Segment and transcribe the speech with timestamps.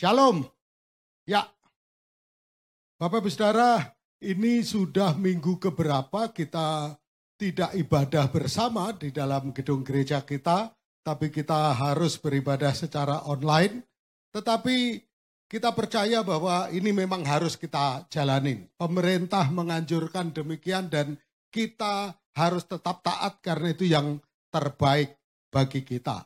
[0.00, 0.48] Shalom.
[1.28, 1.44] Ya,
[2.96, 3.92] Bapak Ibu Saudara,
[4.24, 6.96] ini sudah minggu keberapa kita
[7.36, 10.72] tidak ibadah bersama di dalam gedung gereja kita,
[11.04, 13.84] tapi kita harus beribadah secara online.
[14.32, 15.04] Tetapi
[15.44, 18.72] kita percaya bahwa ini memang harus kita jalanin.
[18.80, 21.20] Pemerintah menganjurkan demikian dan
[21.52, 24.16] kita harus tetap taat karena itu yang
[24.48, 25.20] terbaik
[25.52, 26.24] bagi kita.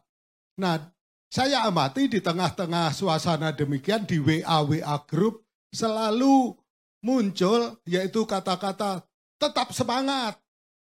[0.63, 0.94] Nah,
[1.35, 5.43] saya amati di tengah-tengah suasana demikian di WA-WA grup
[5.75, 6.55] selalu
[7.03, 9.03] muncul yaitu kata-kata
[9.43, 10.39] tetap semangat,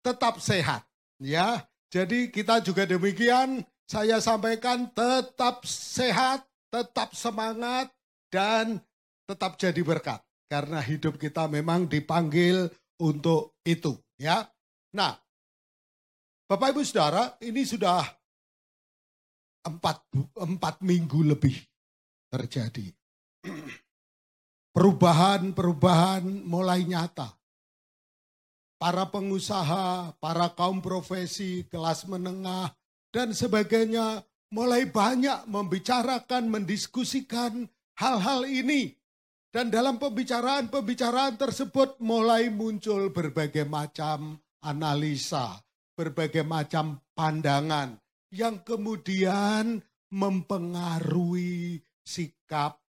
[0.06, 0.86] tetap sehat.
[1.18, 3.66] Ya, jadi kita juga demikian.
[3.90, 7.90] Saya sampaikan tetap sehat, tetap semangat
[8.30, 8.86] dan
[9.26, 12.70] tetap jadi berkat karena hidup kita memang dipanggil
[13.02, 14.46] untuk itu, ya.
[14.94, 15.18] Nah,
[16.46, 18.06] Bapak Ibu Saudara, ini sudah
[19.66, 20.06] empat,
[20.38, 21.58] empat minggu lebih
[22.30, 22.94] terjadi.
[24.76, 27.34] Perubahan-perubahan mulai nyata.
[28.76, 32.76] Para pengusaha, para kaum profesi, kelas menengah,
[33.10, 38.94] dan sebagainya mulai banyak membicarakan, mendiskusikan hal-hal ini.
[39.48, 45.56] Dan dalam pembicaraan-pembicaraan tersebut mulai muncul berbagai macam analisa,
[45.96, 47.96] berbagai macam pandangan,
[48.32, 52.82] yang kemudian mempengaruhi sikap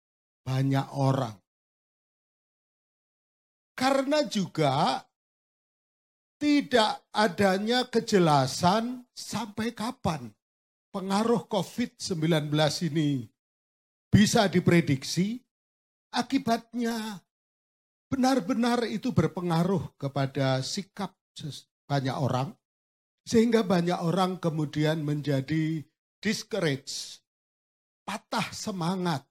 [0.46, 1.36] banyak orang.
[3.76, 5.04] Karena juga
[6.36, 10.32] tidak adanya kejelasan sampai kapan
[10.96, 12.48] pengaruh COVID-19
[12.88, 13.28] ini
[14.08, 15.44] bisa diprediksi,
[16.08, 17.20] akibatnya
[18.08, 21.12] benar-benar itu berpengaruh kepada sikap
[21.84, 22.56] banyak orang,
[23.26, 25.82] sehingga banyak orang kemudian menjadi
[26.22, 27.26] discouraged,
[28.06, 29.26] patah semangat,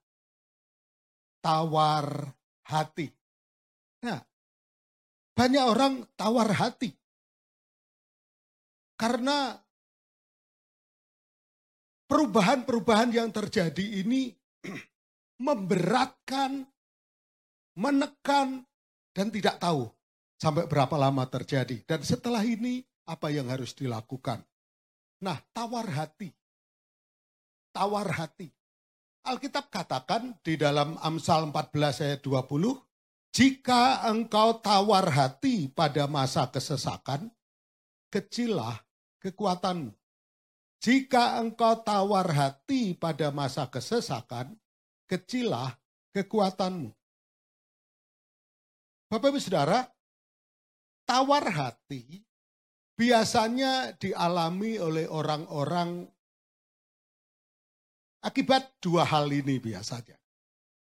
[1.40, 2.36] tawar
[2.68, 3.08] hati.
[4.04, 4.20] Nah,
[5.32, 6.92] banyak orang tawar hati.
[9.00, 9.56] Karena
[12.04, 14.28] perubahan-perubahan yang terjadi ini
[15.46, 16.68] memberatkan,
[17.80, 18.60] menekan,
[19.16, 19.88] dan tidak tahu
[20.36, 21.80] sampai berapa lama terjadi.
[21.88, 24.42] Dan setelah ini apa yang harus dilakukan.
[25.22, 26.28] Nah, tawar hati.
[27.72, 28.50] Tawar hati.
[29.26, 32.78] Alkitab katakan di dalam Amsal 14 ayat 20,
[33.34, 37.30] jika engkau tawar hati pada masa kesesakan,
[38.10, 38.78] kecillah
[39.18, 39.90] kekuatanmu.
[40.78, 44.54] Jika engkau tawar hati pada masa kesesakan,
[45.10, 45.74] kecillah
[46.14, 46.94] kekuatanmu.
[49.10, 49.86] Bapak ibu saudara,
[51.06, 52.25] tawar hati
[52.96, 56.08] biasanya dialami oleh orang-orang
[58.24, 60.16] akibat dua hal ini biasanya.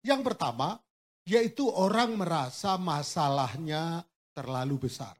[0.04, 0.78] Yang pertama,
[1.26, 5.16] yaitu orang merasa masalahnya terlalu besar.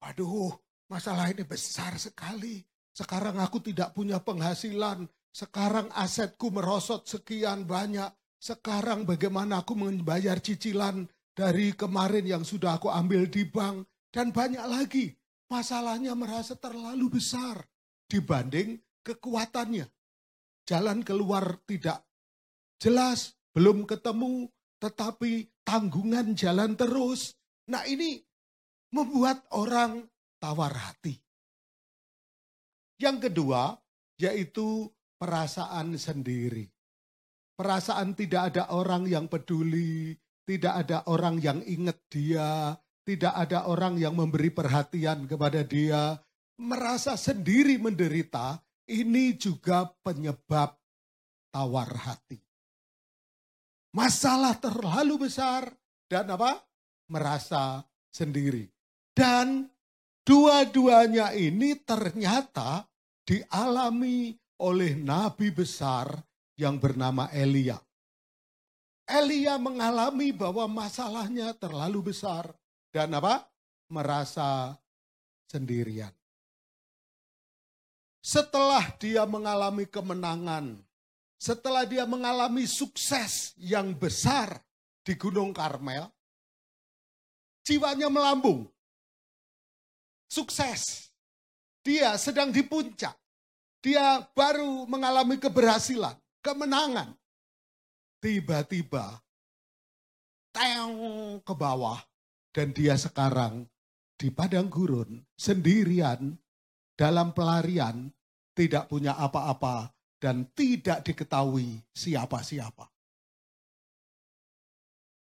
[0.00, 0.56] Waduh,
[0.90, 2.64] masalah ini besar sekali.
[2.90, 5.06] Sekarang aku tidak punya penghasilan.
[5.30, 8.10] Sekarang asetku merosot sekian banyak.
[8.40, 11.06] Sekarang bagaimana aku membayar cicilan
[11.36, 13.86] dari kemarin yang sudah aku ambil di bank.
[14.10, 15.19] Dan banyak lagi
[15.50, 17.66] masalahnya merasa terlalu besar
[18.06, 19.90] dibanding kekuatannya.
[20.64, 22.06] Jalan keluar tidak
[22.78, 24.46] jelas, belum ketemu,
[24.78, 27.34] tetapi tanggungan jalan terus.
[27.66, 28.22] Nah ini
[28.94, 30.06] membuat orang
[30.38, 31.18] tawar hati.
[33.02, 33.74] Yang kedua,
[34.20, 34.86] yaitu
[35.18, 36.70] perasaan sendiri.
[37.58, 40.16] Perasaan tidak ada orang yang peduli,
[40.48, 42.72] tidak ada orang yang ingat dia,
[43.10, 46.14] tidak ada orang yang memberi perhatian kepada dia,
[46.62, 50.78] merasa sendiri menderita, ini juga penyebab
[51.50, 52.38] tawar hati.
[53.90, 55.66] Masalah terlalu besar
[56.06, 56.62] dan apa?
[57.10, 57.82] Merasa
[58.14, 58.70] sendiri.
[59.10, 59.66] Dan
[60.22, 62.86] dua-duanya ini ternyata
[63.26, 66.14] dialami oleh nabi besar
[66.54, 67.74] yang bernama Elia.
[69.02, 72.54] Elia mengalami bahwa masalahnya terlalu besar
[72.90, 73.46] dan apa?
[73.90, 74.78] Merasa
[75.50, 76.14] sendirian.
[78.20, 80.76] Setelah dia mengalami kemenangan,
[81.40, 84.60] setelah dia mengalami sukses yang besar
[85.00, 86.06] di Gunung Karmel,
[87.64, 88.68] jiwanya melambung.
[90.30, 91.10] Sukses.
[91.80, 93.16] Dia sedang di puncak.
[93.80, 96.14] Dia baru mengalami keberhasilan,
[96.44, 97.16] kemenangan.
[98.20, 99.16] Tiba-tiba,
[100.52, 101.96] teng ke bawah,
[102.50, 103.66] dan dia sekarang
[104.18, 106.34] di padang gurun sendirian
[106.98, 108.10] dalam pelarian
[108.52, 109.88] tidak punya apa-apa
[110.20, 112.90] dan tidak diketahui siapa-siapa.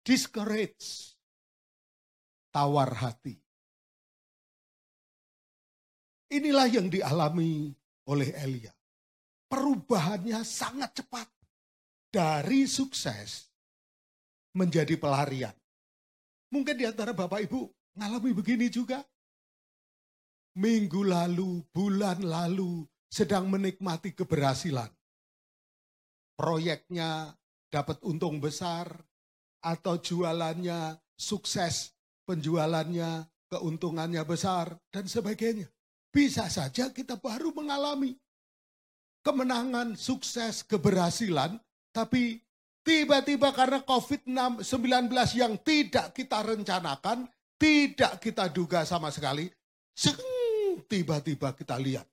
[0.04, 1.16] discourage,
[2.52, 3.40] tawar hati.
[6.28, 7.72] Inilah yang dialami
[8.12, 8.76] oleh Elia.
[9.48, 11.32] Perubahannya sangat cepat.
[12.14, 13.50] Dari sukses
[14.54, 15.56] menjadi pelarian.
[16.54, 17.66] Mungkin di antara Bapak Ibu
[17.98, 19.02] ngalami begini juga.
[20.54, 24.94] Minggu lalu, bulan lalu sedang menikmati keberhasilan.
[26.38, 27.34] Proyeknya
[27.74, 28.86] dapat untung besar
[29.66, 31.98] atau jualannya sukses,
[32.30, 35.66] penjualannya, keuntungannya besar dan sebagainya.
[36.14, 38.14] Bisa saja kita baru mengalami
[39.26, 41.58] kemenangan, sukses, keberhasilan,
[41.90, 42.43] tapi
[42.84, 45.10] tiba-tiba karena COVID-19
[45.40, 47.26] yang tidak kita rencanakan,
[47.58, 49.50] tidak kita duga sama sekali,
[50.92, 52.06] tiba-tiba kita lihat.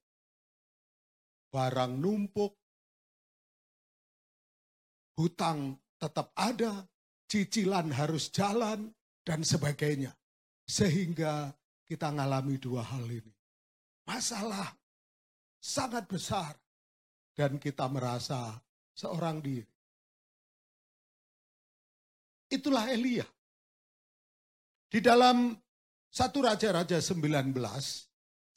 [1.50, 2.54] Barang numpuk,
[5.18, 6.86] hutang tetap ada,
[7.26, 8.94] cicilan harus jalan,
[9.26, 10.14] dan sebagainya.
[10.64, 11.50] Sehingga
[11.82, 13.34] kita ngalami dua hal ini
[14.10, 14.74] masalah
[15.62, 16.58] sangat besar
[17.38, 18.58] dan kita merasa
[18.90, 19.70] seorang diri.
[22.50, 23.24] Itulah Elia.
[24.90, 25.54] Di dalam
[26.10, 27.54] satu Raja-Raja 19,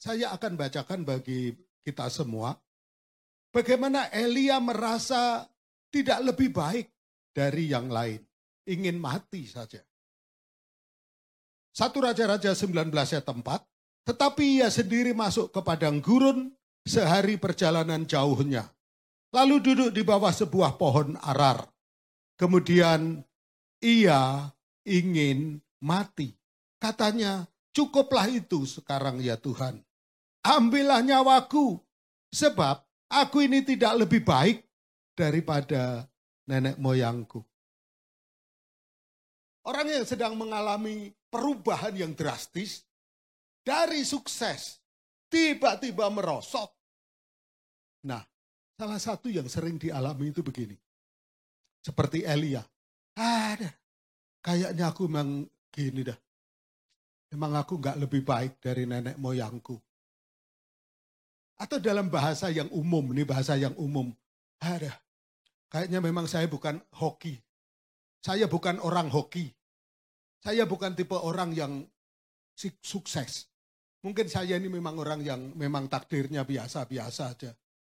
[0.02, 1.54] saya akan bacakan bagi
[1.86, 2.58] kita semua,
[3.54, 5.46] bagaimana Elia merasa
[5.94, 6.90] tidak lebih baik
[7.30, 8.18] dari yang lain.
[8.66, 9.78] Ingin mati saja.
[11.70, 16.50] Satu Raja-Raja 19 ayat 4, tetapi ia sendiri masuk ke padang gurun
[16.82, 18.66] sehari perjalanan jauhnya.
[19.34, 21.66] Lalu duduk di bawah sebuah pohon arar.
[22.38, 23.22] Kemudian
[23.84, 24.48] ia
[24.88, 26.32] ingin mati.
[26.80, 27.44] Katanya,
[27.76, 29.84] cukuplah itu sekarang ya Tuhan.
[30.40, 31.76] Ambillah nyawaku,
[32.32, 32.80] sebab
[33.12, 34.64] aku ini tidak lebih baik
[35.12, 36.08] daripada
[36.48, 37.44] nenek moyangku.
[39.64, 42.84] Orang yang sedang mengalami perubahan yang drastis,
[43.64, 44.76] dari sukses
[45.32, 46.68] tiba-tiba merosot.
[48.04, 48.20] Nah,
[48.76, 50.76] salah satu yang sering dialami itu begini.
[51.80, 52.60] Seperti Elia.
[53.14, 53.70] Ada.
[54.44, 56.18] Kayaknya aku memang gini dah.
[57.34, 59.74] Memang aku nggak lebih baik dari nenek moyangku.
[61.54, 64.10] Atau dalam bahasa yang umum, ini bahasa yang umum.
[64.58, 64.90] Ada.
[65.70, 67.38] Kayaknya memang saya bukan hoki.
[68.22, 69.50] Saya bukan orang hoki.
[70.42, 71.82] Saya bukan tipe orang yang
[72.82, 73.50] sukses.
[74.04, 77.50] Mungkin saya ini memang orang yang memang takdirnya biasa-biasa aja.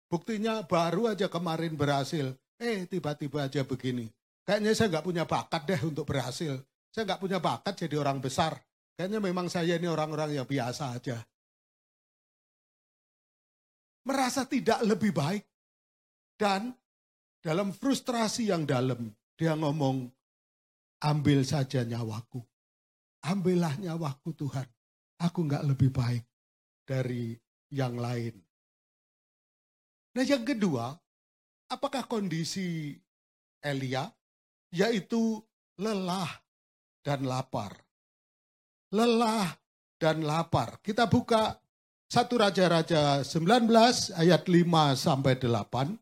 [0.07, 2.31] Buktinya baru aja kemarin berhasil.
[2.57, 4.07] Eh tiba-tiba aja begini.
[4.47, 6.55] Kayaknya saya nggak punya bakat deh untuk berhasil.
[6.95, 8.55] Saya nggak punya bakat jadi orang besar.
[8.95, 11.19] Kayaknya memang saya ini orang-orang yang biasa aja.
[14.07, 15.45] Merasa tidak lebih baik.
[16.37, 16.71] Dan
[17.43, 20.07] dalam frustrasi yang dalam, dia ngomong,
[21.03, 22.39] ambil saja nyawaku.
[23.27, 24.69] Ambillah nyawaku Tuhan
[25.21, 26.25] aku nggak lebih baik
[26.85, 27.33] dari
[27.73, 28.37] yang lain.
[30.17, 30.93] Nah yang kedua,
[31.69, 32.97] apakah kondisi
[33.61, 34.09] Elia?
[34.77, 35.41] Yaitu
[35.81, 36.29] lelah
[37.01, 37.73] dan lapar.
[38.93, 39.57] Lelah
[39.97, 40.77] dan lapar.
[40.85, 41.57] Kita buka
[42.13, 43.73] satu Raja-Raja 19
[44.21, 45.97] ayat 5 sampai 8.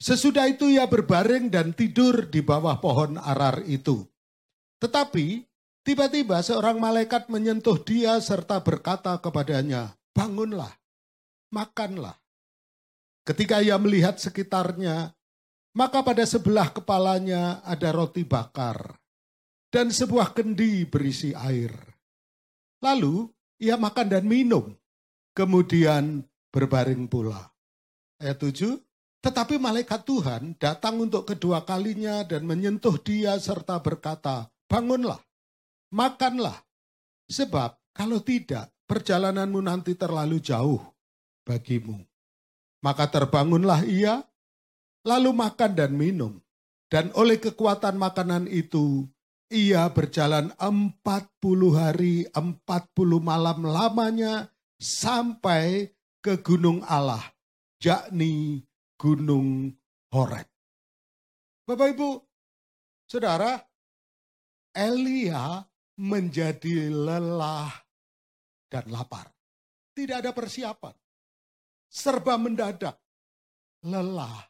[0.00, 4.00] Sesudah itu ia berbaring dan tidur di bawah pohon arar itu.
[4.80, 10.68] Tetapi Tiba-tiba seorang malaikat menyentuh dia serta berkata kepadanya, bangunlah,
[11.48, 12.20] makanlah.
[13.24, 15.16] Ketika ia melihat sekitarnya,
[15.76, 18.98] maka pada sebelah kepalanya ada roti bakar
[19.70, 21.70] dan sebuah kendi berisi air.
[22.82, 24.72] Lalu ia makan dan minum,
[25.36, 27.52] kemudian berbaring pula.
[28.18, 28.76] Ayat 7,
[29.20, 35.20] tetapi malaikat Tuhan datang untuk kedua kalinya dan menyentuh dia serta berkata, bangunlah,
[35.92, 36.56] makanlah.
[37.30, 40.82] Sebab kalau tidak, perjalananmu nanti terlalu jauh
[41.44, 42.00] bagimu.
[42.80, 44.24] Maka terbangunlah ia,
[45.06, 46.36] lalu makan dan minum.
[46.90, 49.06] Dan oleh kekuatan makanan itu,
[49.46, 57.22] ia berjalan empat puluh hari, empat puluh malam lamanya sampai ke gunung Allah,
[57.78, 58.66] yakni
[58.98, 59.70] gunung
[60.10, 60.50] Horeb.
[61.62, 62.10] Bapak Ibu,
[63.06, 63.54] Saudara,
[64.74, 65.62] Elia
[66.02, 67.70] menjadi lelah
[68.66, 69.30] dan lapar.
[69.94, 70.94] Tidak ada persiapan.
[71.86, 72.98] Serba mendadak.
[73.86, 74.49] Lelah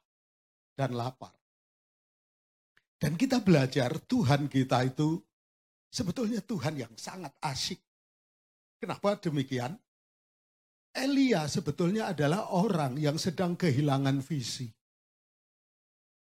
[0.80, 1.36] dan lapar.
[2.96, 5.20] Dan kita belajar Tuhan kita itu
[5.92, 7.80] sebetulnya Tuhan yang sangat asyik.
[8.80, 9.76] Kenapa demikian?
[10.96, 14.72] Elia sebetulnya adalah orang yang sedang kehilangan visi.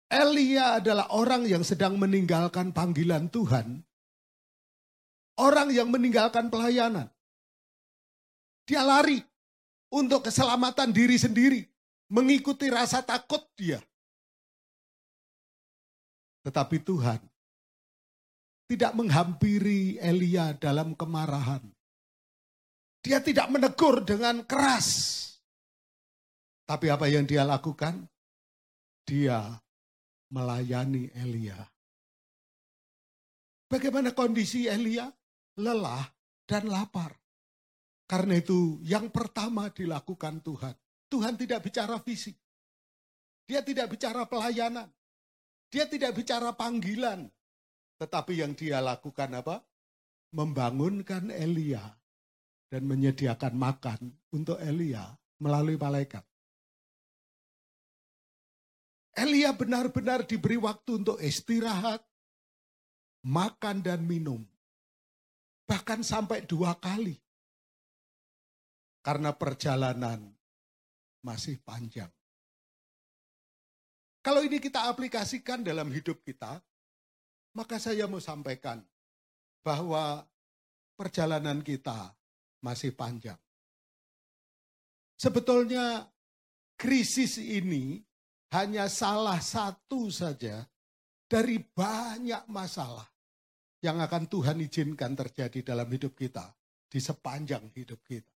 [0.05, 3.81] Elia adalah orang yang sedang meninggalkan panggilan Tuhan.
[5.41, 7.09] Orang yang meninggalkan pelayanan.
[8.69, 9.19] Dia lari
[9.91, 11.61] untuk keselamatan diri sendiri.
[12.13, 13.81] Mengikuti rasa takut dia.
[16.45, 17.19] Tetapi Tuhan
[18.69, 21.65] tidak menghampiri Elia dalam kemarahan.
[23.01, 25.21] Dia tidak menegur dengan keras.
[26.65, 28.05] Tapi apa yang dia lakukan?
[29.05, 29.53] Dia
[30.33, 31.57] melayani Elia.
[33.69, 35.09] Bagaimana kondisi Elia?
[35.61, 36.05] Lelah
[36.45, 37.13] dan lapar.
[38.05, 40.75] Karena itu yang pertama dilakukan Tuhan.
[41.09, 42.37] Tuhan tidak bicara fisik.
[43.45, 44.89] Dia tidak bicara pelayanan.
[45.75, 47.27] Dia tidak bicara panggilan.
[47.99, 49.59] Tetapi yang dia lakukan apa?
[50.31, 51.83] Membangunkan Elia
[52.71, 53.99] dan menyediakan makan
[54.31, 55.03] untuk Elia
[55.43, 56.23] melalui malaikat.
[59.19, 61.99] Elia benar-benar diberi waktu untuk istirahat,
[63.27, 64.47] makan dan minum.
[65.67, 67.19] Bahkan sampai dua kali.
[69.03, 70.23] Karena perjalanan
[71.19, 72.11] masih panjang.
[74.25, 76.57] Kalau ini kita aplikasikan dalam hidup kita,
[77.53, 78.81] maka saya mau sampaikan
[79.61, 80.25] bahwa
[80.97, 82.09] perjalanan kita
[82.65, 83.37] masih panjang.
[85.13, 86.09] Sebetulnya
[86.73, 88.01] krisis ini
[88.57, 90.65] hanya salah satu saja
[91.29, 93.05] dari banyak masalah
[93.85, 96.49] yang akan Tuhan izinkan terjadi dalam hidup kita
[96.89, 98.33] di sepanjang hidup kita.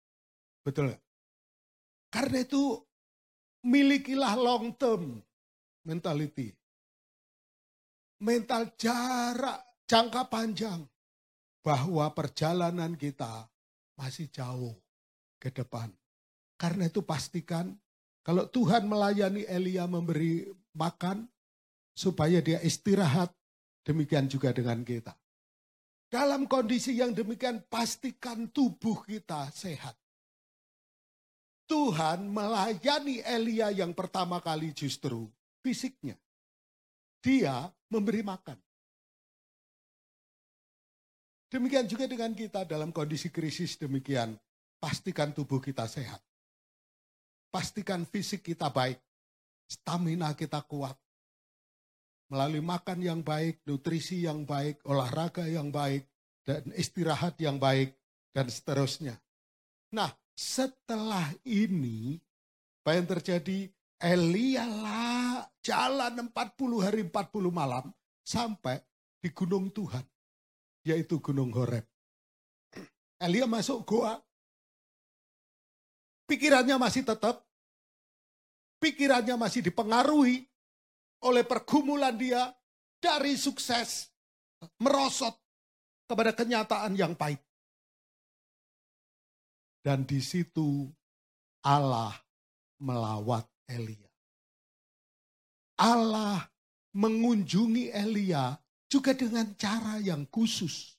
[0.66, 0.98] Betul
[2.10, 2.74] Karena itu
[3.62, 5.22] milikilah long term
[5.86, 6.52] mentality.
[8.26, 10.82] Mental jarak jangka panjang
[11.62, 13.48] bahwa perjalanan kita
[13.98, 14.74] masih jauh
[15.38, 15.94] ke depan.
[16.58, 17.76] Karena itu pastikan
[18.26, 21.30] kalau Tuhan melayani Elia memberi makan
[21.94, 23.30] supaya dia istirahat,
[23.86, 25.14] demikian juga dengan kita.
[26.10, 29.94] Dalam kondisi yang demikian pastikan tubuh kita sehat.
[31.66, 35.30] Tuhan melayani Elia yang pertama kali justru
[35.66, 36.14] fisiknya.
[37.26, 38.62] Dia memberi makan.
[41.50, 44.38] Demikian juga dengan kita dalam kondisi krisis demikian.
[44.78, 46.22] Pastikan tubuh kita sehat.
[47.50, 49.02] Pastikan fisik kita baik,
[49.66, 50.94] stamina kita kuat.
[52.30, 56.06] Melalui makan yang baik, nutrisi yang baik, olahraga yang baik,
[56.46, 57.96] dan istirahat yang baik,
[58.36, 59.16] dan seterusnya.
[59.96, 62.20] Nah, setelah ini,
[62.84, 63.72] apa yang terjadi?
[63.96, 67.88] Elia lah jalan 40 hari 40 malam
[68.22, 68.84] sampai
[69.24, 70.04] di gunung Tuhan,
[70.84, 71.88] yaitu Gunung Horeb.
[73.16, 74.20] Elia masuk goa,
[76.28, 77.42] pikirannya masih tetap
[78.84, 80.46] pikirannya masih dipengaruhi
[81.24, 82.54] oleh pergumulan dia
[83.00, 84.12] dari sukses
[84.78, 85.34] merosot
[86.06, 87.42] kepada kenyataan yang pahit.
[89.82, 90.90] Dan di situ
[91.66, 92.14] Allah
[92.82, 94.10] melawat Elia.
[95.76, 96.48] Allah
[96.96, 98.56] mengunjungi Elia
[98.88, 100.96] juga dengan cara yang khusus.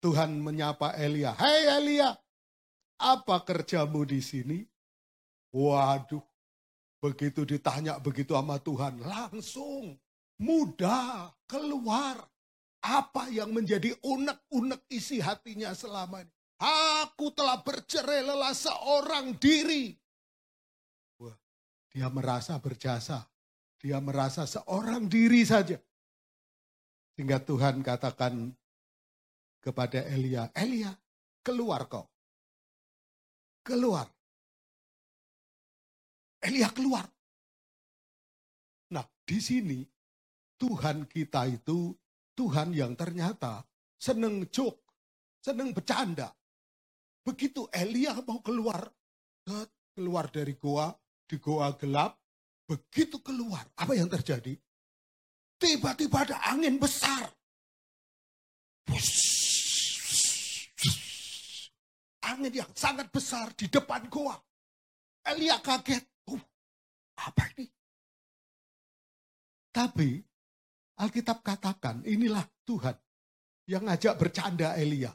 [0.00, 2.16] Tuhan menyapa Elia, "Hei Elia,
[3.00, 4.64] apa kerjamu di sini?"
[5.52, 6.24] Waduh,
[7.04, 9.98] begitu ditanya begitu sama Tuhan, langsung
[10.40, 12.16] mudah keluar
[12.80, 16.39] apa yang menjadi unek-unek isi hatinya selama ini.
[16.60, 19.96] Aku telah bercerai lelah seorang diri.
[21.16, 21.32] Wah,
[21.88, 23.24] dia merasa berjasa.
[23.80, 25.80] Dia merasa seorang diri saja.
[27.16, 28.52] Sehingga Tuhan katakan
[29.64, 30.92] kepada Elia, Elia,
[31.40, 32.04] keluar kau.
[33.64, 34.04] Keluar.
[36.44, 37.08] Elia keluar.
[38.92, 39.80] Nah, di sini
[40.60, 41.96] Tuhan kita itu
[42.36, 43.64] Tuhan yang ternyata
[43.96, 44.76] seneng jok,
[45.40, 46.36] seneng bercanda.
[47.20, 48.88] Begitu Elia mau keluar,
[49.92, 50.88] keluar dari goa,
[51.28, 52.16] di goa gelap,
[52.64, 54.56] begitu keluar, apa yang terjadi?
[55.60, 57.28] Tiba-tiba ada angin besar.
[62.24, 64.40] Angin yang sangat besar di depan goa.
[65.28, 66.08] Elia kaget.
[67.20, 67.68] Apa ini?
[69.68, 70.24] Tapi
[70.96, 72.96] Alkitab katakan inilah Tuhan
[73.68, 75.12] yang ngajak bercanda Elia.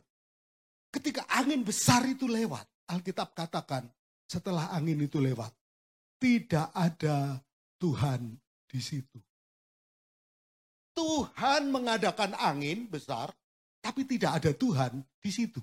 [0.96, 3.84] Ketika angin besar itu lewat, Alkitab katakan
[4.24, 5.52] setelah angin itu lewat,
[6.24, 7.44] tidak ada
[7.75, 9.20] Tuhan di situ.
[10.96, 13.28] Tuhan mengadakan angin besar,
[13.84, 15.60] tapi tidak ada Tuhan di situ.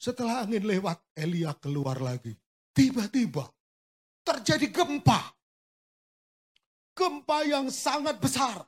[0.00, 2.32] Setelah angin lewat, Elia keluar lagi.
[2.70, 3.44] tiba-tiba
[4.24, 5.36] terjadi gempa.
[6.96, 8.64] Gempa yang sangat besar.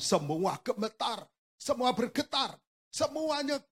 [0.00, 1.28] Semua gemetar,
[1.60, 2.58] semua bergetar,
[2.90, 3.62] semuanya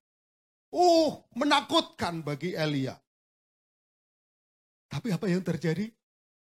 [0.72, 2.96] uh menakutkan bagi Elia.
[4.88, 5.88] Tapi apa yang terjadi?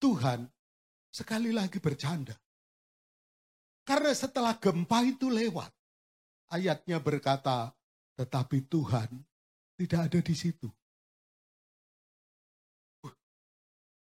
[0.02, 0.44] Tuhan
[1.08, 2.34] sekali lagi bercanda.
[3.86, 5.70] Karena setelah gempa itu lewat,
[6.50, 7.70] ayatnya berkata,
[8.18, 9.22] tetapi Tuhan
[9.78, 10.68] tidak ada di situ.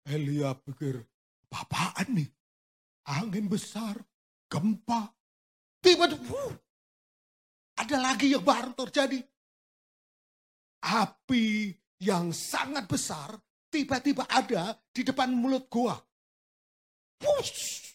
[0.06, 1.02] Elia pikir,
[1.50, 2.30] apaan nih?
[3.10, 3.98] Angin besar,
[4.50, 5.12] gempa.
[5.82, 6.58] Tiba-tiba,
[7.78, 9.22] ada lagi yang baru terjadi.
[10.86, 13.34] Api yang sangat besar
[13.70, 15.98] tiba-tiba ada di depan mulut gua.
[17.22, 17.94] Wush!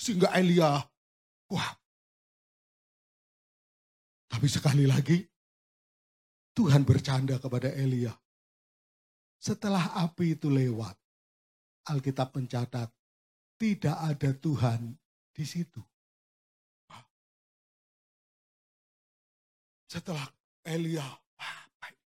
[0.00, 0.80] Sehingga Elia,
[1.52, 1.72] wah.
[4.30, 5.20] Tapi sekali lagi,
[6.56, 8.14] Tuhan bercanda kepada Elia.
[9.40, 10.96] Setelah api itu lewat,
[11.88, 12.88] Alkitab mencatat,
[13.60, 15.80] tidak ada Tuhan di situ.
[19.90, 20.22] Setelah
[20.62, 21.02] Elia,
[21.34, 22.06] apa ini?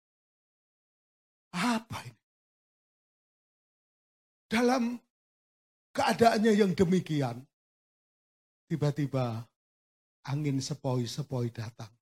[1.55, 2.23] Apa ini?
[4.51, 4.99] Dalam
[5.95, 7.39] keadaannya yang demikian,
[8.67, 9.47] tiba-tiba
[10.27, 11.95] angin sepoi-sepoi datang.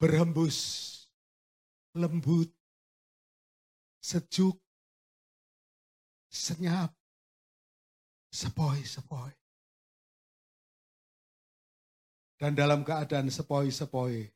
[0.00, 0.56] Berhembus
[1.92, 2.48] lembut,
[4.00, 4.56] sejuk,
[6.32, 6.96] senyap,
[8.32, 9.43] sepoi-sepoi.
[12.34, 14.26] Dan dalam keadaan sepoi-sepoi,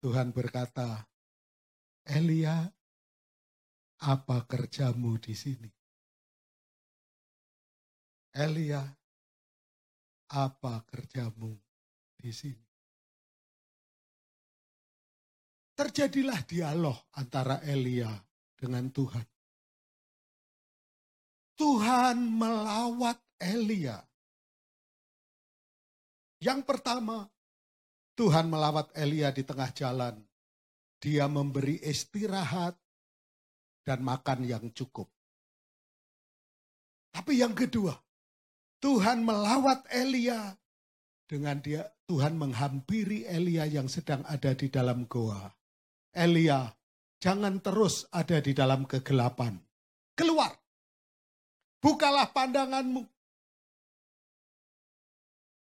[0.00, 1.04] Tuhan berkata,
[2.08, 2.64] Elia,
[4.00, 5.70] apa kerjamu di sini?
[8.32, 8.80] Elia,
[10.32, 11.52] apa kerjamu
[12.16, 12.66] di sini?
[15.76, 18.10] Terjadilah dialog antara Elia
[18.56, 19.26] dengan Tuhan.
[21.58, 24.07] Tuhan melawat Elia.
[26.38, 27.26] Yang pertama,
[28.14, 30.18] Tuhan melawat Elia di tengah jalan.
[30.98, 32.74] Dia memberi istirahat
[33.86, 35.06] dan makan yang cukup.
[37.14, 37.94] Tapi yang kedua,
[38.78, 40.54] Tuhan melawat Elia
[41.26, 45.52] dengan dia Tuhan menghampiri Elia yang sedang ada di dalam goa.
[46.14, 46.72] Elia,
[47.20, 49.60] jangan terus ada di dalam kegelapan.
[50.16, 50.56] Keluar.
[51.78, 53.17] Bukalah pandanganmu.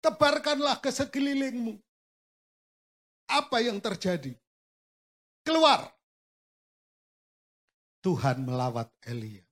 [0.07, 1.75] Tebarkanlah ke sekelilingmu.
[3.27, 4.39] Apa yang terjadi?
[5.43, 5.91] Keluar.
[8.07, 9.43] Tuhan melawat Elia.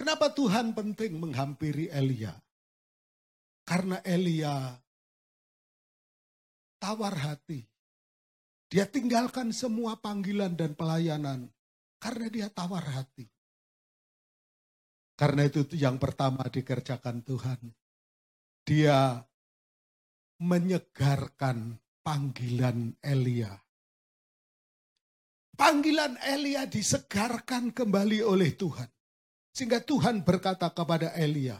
[0.00, 2.32] Kenapa Tuhan penting menghampiri Elia?
[3.68, 4.80] Karena Elia
[6.80, 7.68] tawar hati.
[8.72, 11.52] Dia tinggalkan semua panggilan dan pelayanan
[12.00, 13.28] karena dia tawar hati.
[15.20, 17.60] Karena itu yang pertama dikerjakan Tuhan.
[18.70, 19.18] Dia
[20.46, 21.74] menyegarkan
[22.06, 23.50] panggilan Elia.
[25.58, 28.86] Panggilan Elia disegarkan kembali oleh Tuhan.
[29.50, 31.58] Sehingga Tuhan berkata kepada Elia,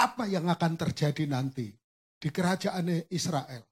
[0.00, 1.76] apa yang akan terjadi nanti
[2.16, 3.68] di kerajaan Israel.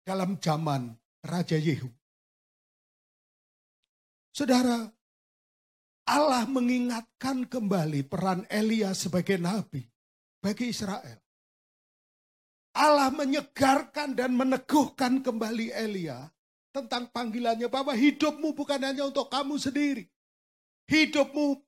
[0.00, 0.96] Dalam zaman
[1.28, 1.92] Raja Yehu.
[4.32, 4.80] Saudara,
[6.08, 9.92] Allah mengingatkan kembali peran Elia sebagai nabi
[10.44, 11.16] bagi Israel.
[12.76, 16.28] Allah menyegarkan dan meneguhkan kembali Elia
[16.68, 20.04] tentang panggilannya bahwa hidupmu bukan hanya untuk kamu sendiri.
[20.84, 21.64] Hidupmu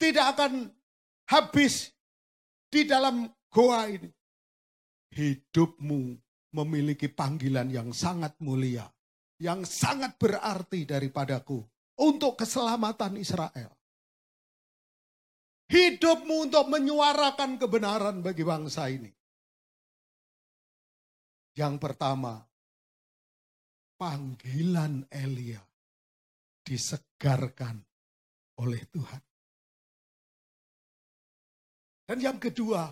[0.00, 0.72] tidak akan
[1.28, 1.92] habis
[2.72, 4.08] di dalam goa ini.
[5.12, 6.16] Hidupmu
[6.56, 8.88] memiliki panggilan yang sangat mulia,
[9.36, 11.60] yang sangat berarti daripadaku
[12.00, 13.75] untuk keselamatan Israel.
[15.66, 19.10] Hidupmu untuk menyuarakan kebenaran bagi bangsa ini.
[21.56, 22.38] Yang pertama,
[23.98, 25.58] panggilan Elia
[26.62, 27.82] disegarkan
[28.62, 29.22] oleh Tuhan.
[32.06, 32.86] Dan yang kedua,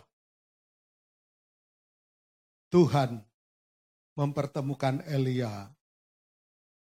[2.74, 3.22] Tuhan
[4.18, 5.70] mempertemukan Elia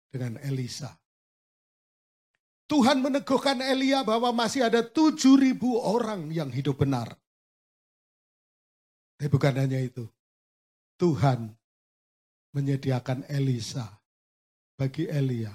[0.09, 1.02] dengan Elisa.
[2.73, 7.13] Tuhan meneguhkan Elia bahwa masih ada tujuh ribu orang yang hidup benar.
[9.13, 10.09] Tapi bukan hanya itu.
[10.97, 11.53] Tuhan
[12.57, 13.85] menyediakan Elisa
[14.73, 15.53] bagi Elia.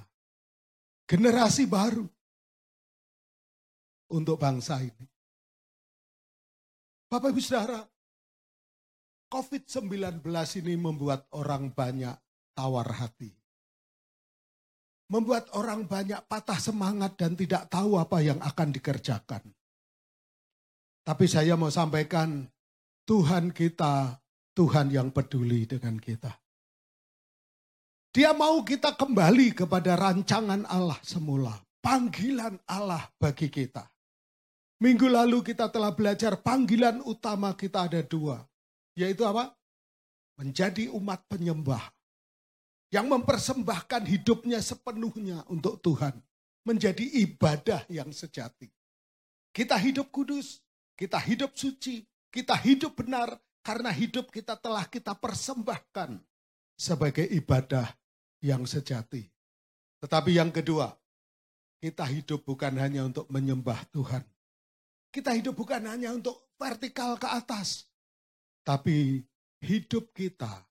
[1.10, 2.06] Generasi baru
[4.14, 5.06] untuk bangsa ini.
[7.10, 7.82] Bapak Ibu Saudara,
[9.26, 10.22] COVID-19
[10.62, 12.14] ini membuat orang banyak
[12.54, 13.37] tawar hati.
[15.08, 19.40] Membuat orang banyak patah semangat dan tidak tahu apa yang akan dikerjakan.
[21.02, 22.44] Tapi saya mau sampaikan,
[23.08, 24.20] Tuhan kita,
[24.52, 26.36] Tuhan yang peduli dengan kita.
[28.12, 33.88] Dia mau kita kembali kepada rancangan Allah semula, panggilan Allah bagi kita.
[34.78, 38.44] Minggu lalu kita telah belajar panggilan utama kita ada dua,
[38.92, 39.56] yaitu apa?
[40.36, 41.97] Menjadi umat penyembah
[42.88, 46.16] yang mempersembahkan hidupnya sepenuhnya untuk Tuhan,
[46.64, 48.68] menjadi ibadah yang sejati.
[49.52, 50.60] Kita hidup kudus,
[50.96, 56.20] kita hidup suci, kita hidup benar karena hidup kita telah kita persembahkan
[56.76, 57.88] sebagai ibadah
[58.40, 59.28] yang sejati.
[59.98, 60.94] Tetapi yang kedua,
[61.78, 64.22] kita hidup bukan hanya untuk menyembah Tuhan.
[65.08, 67.88] Kita hidup bukan hanya untuk vertikal ke atas,
[68.62, 69.24] tapi
[69.64, 70.68] hidup kita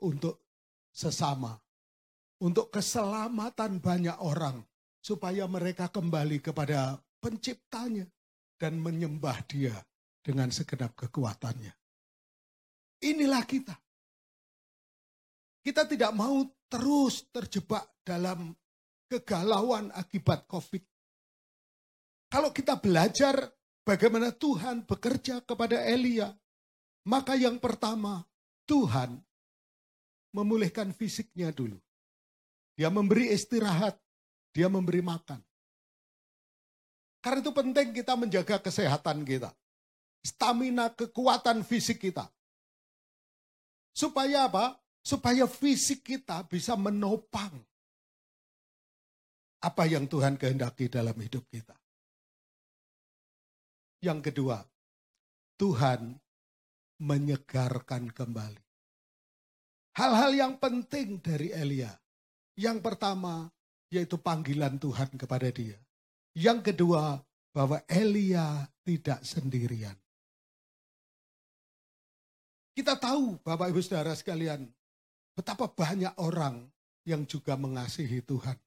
[0.00, 0.43] untuk
[0.94, 1.58] sesama.
[2.38, 4.62] Untuk keselamatan banyak orang.
[5.02, 8.06] Supaya mereka kembali kepada penciptanya.
[8.54, 9.74] Dan menyembah dia
[10.22, 11.74] dengan segenap kekuatannya.
[13.04, 13.74] Inilah kita.
[15.60, 18.54] Kita tidak mau terus terjebak dalam
[19.10, 20.84] kegalauan akibat COVID.
[22.32, 23.52] Kalau kita belajar
[23.84, 26.32] bagaimana Tuhan bekerja kepada Elia,
[27.04, 28.24] maka yang pertama,
[28.64, 29.20] Tuhan
[30.34, 31.78] memulihkan fisiknya dulu.
[32.74, 33.94] Dia memberi istirahat,
[34.50, 35.38] dia memberi makan.
[37.22, 39.54] Karena itu penting kita menjaga kesehatan kita.
[40.20, 42.26] Stamina, kekuatan fisik kita.
[43.94, 44.74] Supaya apa?
[45.00, 47.54] Supaya fisik kita bisa menopang
[49.64, 51.76] apa yang Tuhan kehendaki dalam hidup kita.
[54.04, 54.60] Yang kedua,
[55.56, 56.20] Tuhan
[57.00, 58.63] menyegarkan kembali.
[59.94, 61.94] Hal-hal yang penting dari Elia.
[62.58, 63.46] Yang pertama,
[63.90, 65.78] yaitu panggilan Tuhan kepada dia.
[66.34, 67.22] Yang kedua,
[67.54, 69.94] bahwa Elia tidak sendirian.
[72.74, 74.66] Kita tahu, Bapak Ibu Saudara sekalian,
[75.38, 76.66] betapa banyak orang
[77.06, 78.58] yang juga mengasihi Tuhan.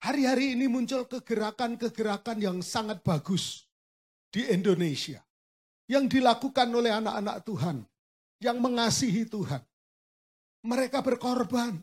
[0.00, 3.68] Hari-hari ini muncul kegerakan-kegerakan yang sangat bagus
[4.32, 5.20] di Indonesia.
[5.84, 7.76] Yang dilakukan oleh anak-anak Tuhan.
[8.40, 9.60] Yang mengasihi Tuhan.
[10.64, 11.76] Mereka berkorban.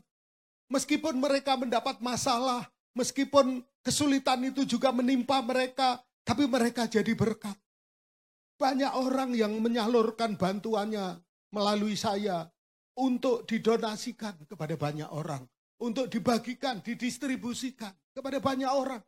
[0.72, 2.66] Meskipun mereka mendapat masalah,
[2.98, 7.54] meskipun kesulitan itu juga menimpa mereka, tapi mereka jadi berkat.
[8.58, 11.22] Banyak orang yang menyalurkan bantuannya
[11.54, 12.48] melalui saya
[12.98, 15.44] untuk didonasikan kepada banyak orang.
[15.82, 19.02] Untuk dibagikan, didistribusikan kepada banyak orang.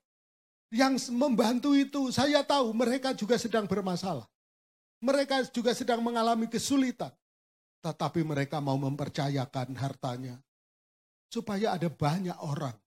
[0.73, 4.25] Yang membantu itu saya tahu mereka juga sedang bermasalah.
[5.05, 7.13] Mereka juga sedang mengalami kesulitan.
[7.83, 10.39] Tetapi mereka mau mempercayakan hartanya.
[11.27, 12.77] Supaya ada banyak orang.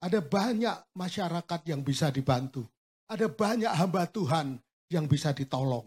[0.00, 2.64] Ada banyak masyarakat yang bisa dibantu.
[3.04, 4.56] Ada banyak hamba Tuhan
[4.88, 5.84] yang bisa ditolong.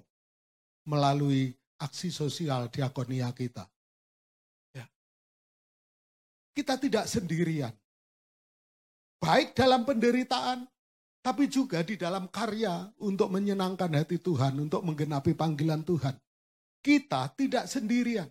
[0.86, 1.50] Melalui
[1.82, 3.66] aksi sosial diakonia kita.
[4.72, 4.86] Ya.
[6.54, 7.74] Kita tidak sendirian.
[9.18, 10.68] Baik dalam penderitaan,
[11.24, 16.20] tapi juga di dalam karya untuk menyenangkan hati Tuhan, untuk menggenapi panggilan Tuhan.
[16.84, 18.28] Kita tidak sendirian.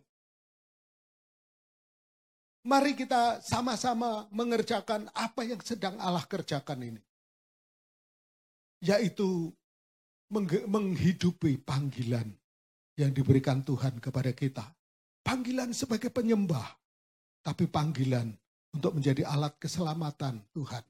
[2.62, 7.03] Mari kita sama-sama mengerjakan apa yang sedang Allah kerjakan ini.
[8.79, 9.51] Yaitu
[10.70, 12.31] menghidupi panggilan
[12.94, 14.62] yang diberikan Tuhan kepada kita.
[15.22, 16.66] Panggilan sebagai penyembah,
[17.42, 18.31] tapi panggilan
[18.75, 20.83] untuk menjadi alat keselamatan Tuhan.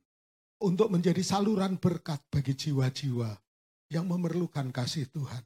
[0.62, 3.34] Untuk menjadi saluran berkat bagi jiwa-jiwa
[3.90, 5.42] yang memerlukan kasih Tuhan.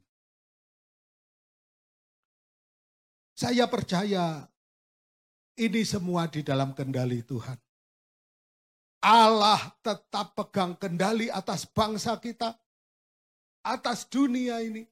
[3.33, 4.45] Saya percaya
[5.57, 7.57] ini semua di dalam kendali Tuhan.
[9.01, 12.53] Allah tetap pegang kendali atas bangsa kita,
[13.65, 14.85] atas dunia ini,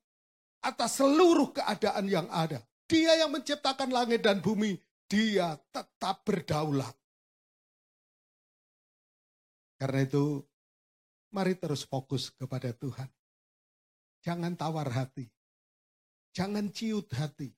[0.61, 2.61] atas seluruh keadaan yang ada.
[2.85, 4.77] Dia yang menciptakan langit dan bumi,
[5.09, 6.93] dia tetap berdaulat.
[9.81, 10.45] Karena itu,
[11.33, 13.09] mari terus fokus kepada Tuhan.
[14.21, 15.29] Jangan tawar hati.
[16.33, 17.53] Jangan ciut hati.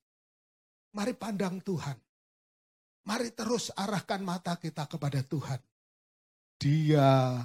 [0.96, 2.07] Mari pandang Tuhan.
[3.08, 5.64] Mari terus arahkan mata kita kepada Tuhan.
[6.60, 7.40] Dia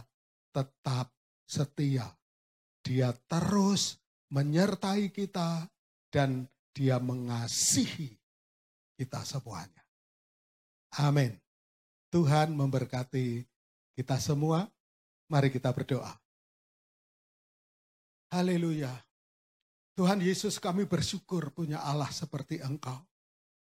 [0.51, 1.15] tetap
[1.47, 2.11] setia.
[2.83, 4.03] Dia terus
[4.35, 5.71] menyertai kita
[6.11, 8.11] dan dia mengasihi
[8.99, 9.87] kita semuanya.
[10.99, 11.39] Amin.
[12.11, 13.47] Tuhan memberkati
[13.95, 14.67] kita semua.
[15.31, 16.11] Mari kita berdoa.
[18.35, 18.91] Haleluya.
[19.95, 23.12] Tuhan Yesus kami bersyukur punya Allah seperti Engkau.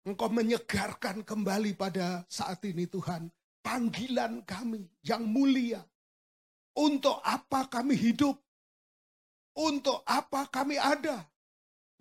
[0.02, 3.30] Engkau menyegarkan kembali pada saat ini Tuhan.
[3.62, 5.78] panggilan kami yang mulia.
[6.74, 8.34] Untuk apa kami hidup?
[9.54, 11.22] Untuk apa kami ada?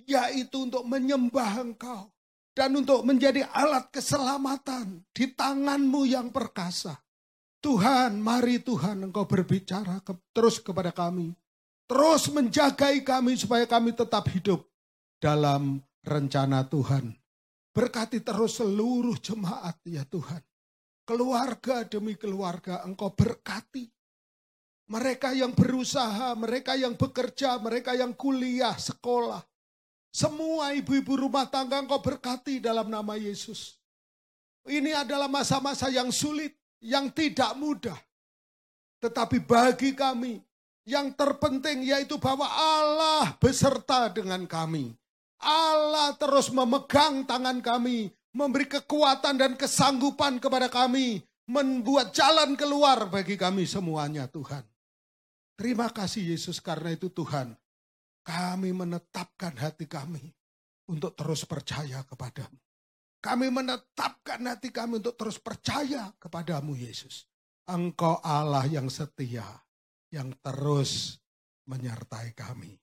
[0.10, 2.10] Yaitu untuk menyembah Engkau.
[2.52, 7.00] Dan untuk menjadi alat keselamatan di tanganmu yang perkasa.
[7.62, 11.38] Tuhan, mari Tuhan Engkau berbicara ke, terus kepada kami.
[11.86, 14.66] Terus menjagai kami supaya kami tetap hidup
[15.22, 17.21] dalam rencana Tuhan.
[17.72, 20.44] Berkati terus seluruh jemaat ya Tuhan.
[21.08, 23.88] Keluarga demi keluarga engkau berkati.
[24.92, 29.40] Mereka yang berusaha, mereka yang bekerja, mereka yang kuliah, sekolah.
[30.12, 33.80] Semua ibu-ibu rumah tangga engkau berkati dalam nama Yesus.
[34.68, 36.54] Ini adalah masa-masa yang sulit,
[36.84, 37.96] yang tidak mudah.
[39.00, 40.44] Tetapi bagi kami,
[40.86, 44.94] yang terpenting yaitu bahwa Allah beserta dengan kami.
[45.42, 53.36] Allah terus memegang tangan kami, memberi kekuatan dan kesanggupan kepada kami, membuat jalan keluar bagi
[53.36, 54.64] kami semuanya Tuhan.
[55.58, 57.54] Terima kasih Yesus karena itu Tuhan.
[58.22, 60.22] Kami menetapkan hati kami
[60.86, 62.58] untuk terus percaya kepadamu.
[63.22, 67.30] Kami menetapkan hati kami untuk terus percaya kepadamu Yesus.
[67.70, 69.46] Engkau Allah yang setia,
[70.10, 71.22] yang terus
[71.70, 72.82] menyertai kami.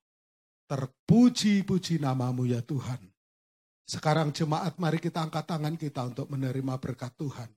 [0.68, 3.00] Terpuji-puji namamu ya Tuhan.
[3.88, 7.48] Sekarang jemaat mari kita angkat tangan kita untuk menerima berkat Tuhan.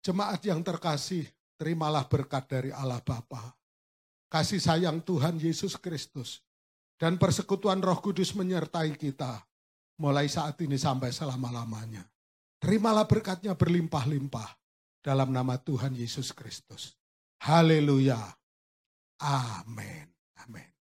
[0.00, 1.28] Jemaat yang terkasih,
[1.60, 3.52] terimalah berkat dari Allah Bapa.
[4.32, 6.40] Kasih sayang Tuhan Yesus Kristus.
[6.96, 9.44] Dan persekutuan roh kudus menyertai kita.
[10.00, 12.08] Mulai saat ini sampai selama-lamanya.
[12.56, 14.56] Terimalah berkatnya berlimpah-limpah.
[15.04, 16.96] Dalam nama Tuhan Yesus Kristus.
[17.44, 18.22] Haleluya.
[19.20, 20.08] Amin.
[20.46, 20.71] Amin.